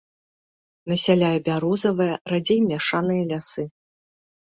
Насяляе 0.91 1.37
бярозавыя, 1.51 2.13
радзей 2.35 2.61
мяшаныя 2.73 3.23
лясы. 3.33 3.63